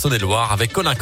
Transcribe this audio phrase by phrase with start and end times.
[0.00, 0.94] Saône-et-Loire avec Colin.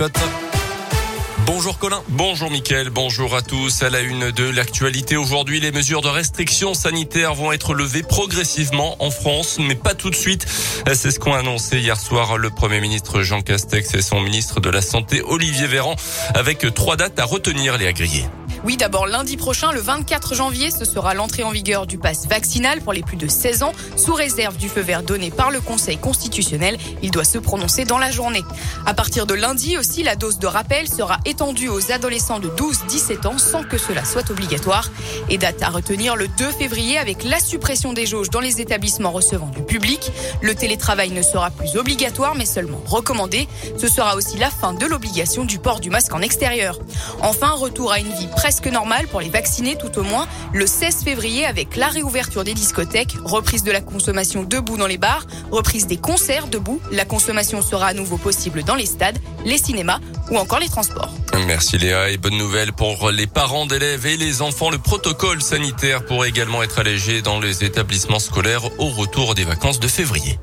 [1.45, 2.02] Bonjour Colin.
[2.08, 3.83] Bonjour Mickaël, bonjour à tous.
[3.83, 8.96] À la une de l'actualité aujourd'hui, les mesures de restriction sanitaire vont être levées progressivement
[9.01, 10.46] en France, mais pas tout de suite.
[10.95, 14.71] C'est ce qu'ont annoncé hier soir le Premier ministre Jean Castex et son ministre de
[14.71, 15.97] la Santé Olivier Véran,
[16.34, 18.24] avec trois dates à retenir les agriers.
[18.65, 22.80] Oui, d'abord lundi prochain, le 24 janvier, ce sera l'entrée en vigueur du pass vaccinal
[22.80, 25.98] pour les plus de 16 ans, sous réserve du feu vert donné par le Conseil
[25.98, 26.79] constitutionnel.
[27.02, 28.45] Il doit se prononcer dans la journée.
[28.87, 33.27] À partir de lundi aussi, la dose de rappel sera étendue aux adolescents de 12-17
[33.27, 34.91] ans sans que cela soit obligatoire.
[35.28, 39.12] Et date à retenir le 2 février avec la suppression des jauges dans les établissements
[39.12, 40.11] recevant du public.
[40.41, 43.48] Le télétravail ne sera plus obligatoire mais seulement recommandé.
[43.78, 46.78] Ce sera aussi la fin de l'obligation du port du masque en extérieur.
[47.20, 51.05] Enfin, retour à une vie presque normale pour les vaccinés tout au moins le 16
[51.05, 55.87] février avec la réouverture des discothèques, reprise de la consommation debout dans les bars, reprise
[55.87, 56.80] des concerts debout.
[56.91, 60.00] La consommation sera à nouveau possible dans les stades, les cinémas
[60.30, 61.12] ou encore les transports.
[61.47, 64.70] Merci Léa et bonne nouvelle pour les parents d'élèves et les enfants.
[64.70, 69.80] Le protocole sanitaire pourrait également être allégé dans les établissements scolaires au retour des vacances
[69.80, 70.39] de février.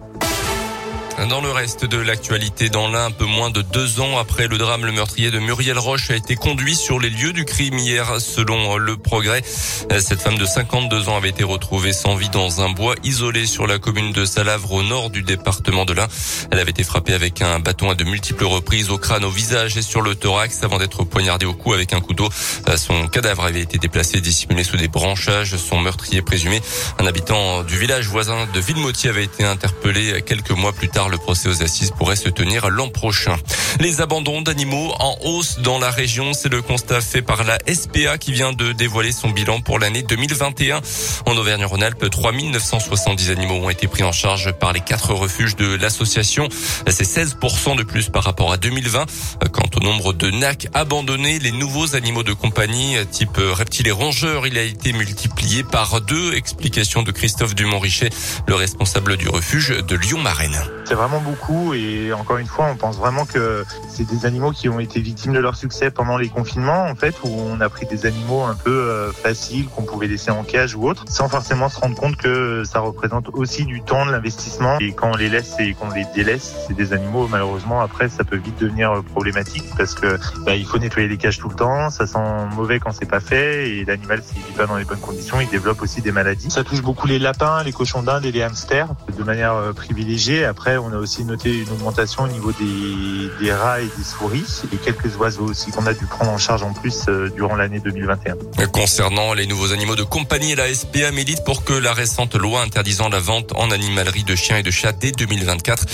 [1.29, 4.57] Dans le reste de l'actualité, dans l'un, un peu moins de deux ans après le
[4.57, 8.19] drame, le meurtrier de Muriel Roche a été conduit sur les lieux du crime hier,
[8.19, 9.41] selon le progrès.
[9.43, 13.67] Cette femme de 52 ans avait été retrouvée sans vie dans un bois isolé sur
[13.67, 16.07] la commune de Salavre au nord du département de l'Ain.
[16.51, 19.77] Elle avait été frappée avec un bâton à de multiples reprises au crâne, au visage
[19.77, 22.29] et sur le thorax avant d'être poignardée au cou avec un couteau.
[22.75, 25.55] Son cadavre avait été déplacé, dissimulé sous des branchages.
[25.55, 26.61] Son meurtrier présumé,
[26.99, 31.19] un habitant du village voisin de Villemotier, avait été interpellé quelques mois plus tard le
[31.19, 33.37] procès aux assises pourrait se tenir l'an prochain.
[33.79, 38.17] Les abandons d'animaux en hausse dans la région, c'est le constat fait par la SPA
[38.17, 40.81] qui vient de dévoiler son bilan pour l'année 2021.
[41.27, 46.49] En Auvergne-Rhône-Alpes, 3970 animaux ont été pris en charge par les quatre refuges de l'association.
[46.87, 49.05] C'est 16% de plus par rapport à 2020.
[49.51, 54.47] Quant au nombre de NAC abandonnés, les nouveaux animaux de compagnie type reptiles et rongeurs,
[54.47, 56.33] il a été multiplié par deux.
[56.33, 58.09] Explication de Christophe Dumont-Richet,
[58.47, 60.59] le responsable du refuge de Lyon-Marraine.
[60.95, 64.79] Vraiment beaucoup et encore une fois, on pense vraiment que c'est des animaux qui ont
[64.79, 68.05] été victimes de leur succès pendant les confinements, en fait, où on a pris des
[68.05, 71.79] animaux un peu euh, faciles qu'on pouvait laisser en cage ou autre, sans forcément se
[71.79, 74.77] rendre compte que ça représente aussi du temps, de l'investissement.
[74.79, 78.23] Et quand on les laisse et qu'on les délaisse, c'est des animaux, malheureusement, après, ça
[78.23, 81.89] peut vite devenir problématique parce que bah, il faut nettoyer les cages tout le temps,
[81.89, 82.19] ça sent
[82.55, 85.49] mauvais quand c'est pas fait et l'animal, s'il vit pas dans les bonnes conditions, il
[85.49, 86.51] développe aussi des maladies.
[86.51, 90.45] Ça touche beaucoup les lapins, les cochons d'Inde et les hamsters de manière euh, privilégiée.
[90.45, 94.77] Après, on a aussi noté une augmentation au niveau des, rats et des souris et
[94.77, 98.35] quelques oiseaux aussi qu'on a dû prendre en charge en plus euh, durant l'année 2021.
[98.71, 103.09] Concernant les nouveaux animaux de compagnie, la SPA milite pour que la récente loi interdisant
[103.09, 105.85] la vente en animalerie de chiens et de chats dès 2024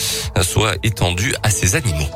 [0.42, 2.10] soit étendue à ces animaux.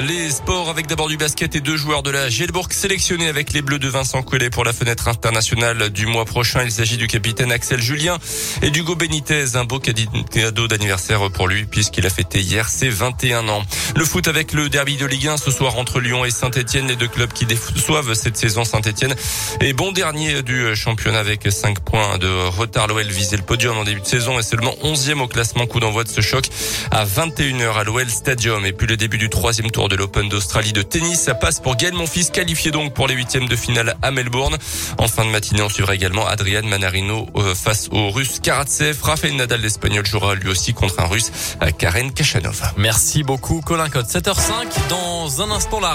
[0.00, 3.60] Les sports avec d'abord du basket et deux joueurs de la Gelbourg sélectionnés avec les
[3.60, 6.64] Bleus de Vincent Collet pour la fenêtre internationale du mois prochain.
[6.64, 8.18] Il s'agit du capitaine Axel Julien
[8.62, 9.54] et d'Hugo Benitez.
[9.54, 13.62] Un beau cadeau d'anniversaire pour lui puisqu'il a fêté hier ses 21 ans.
[13.94, 16.88] Le foot avec le derby de Ligue 1 ce soir entre Lyon et Saint-Etienne.
[16.88, 19.14] Les deux clubs qui déçoivent cette saison Saint-Etienne
[19.60, 22.88] est bon dernier du championnat avec 5 points de retard.
[22.88, 25.66] L'OL visait le podium en début de saison et seulement 11e au classement.
[25.66, 26.46] Coup d'envoi de ce choc
[26.90, 28.64] à 21h à l'OL Stadium.
[28.64, 31.20] Et puis le début du troisième tour de l'Open d'Australie de tennis.
[31.20, 34.56] Ça passe pour Gaël Monfils, qualifié donc pour les huitièmes de finale à Melbourne.
[34.98, 38.98] En fin de matinée, on suivra également Adrian Manarino euh, face au Russe Karatsev.
[39.02, 41.32] Rafael Nadal, l'Espagnol, jouera lui aussi contre un Russe,
[41.78, 42.60] Karen Kachanov.
[42.76, 44.06] Merci beaucoup, Colin Code.
[44.06, 44.88] 7h05.
[44.88, 45.94] Dans un instant, la